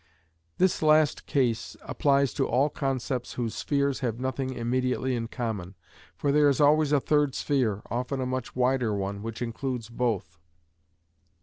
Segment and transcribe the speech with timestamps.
[0.57, 5.75] ]This last case applies to all concepts whose spheres have nothing immediately in common,
[6.15, 10.39] for there is always a third sphere, often a much wider one, which includes both.